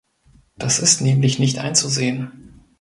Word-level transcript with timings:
Das 0.57 0.79
ist 0.79 1.01
nämlich 1.01 1.37
nicht 1.37 1.59
einzusehen. 1.59 2.63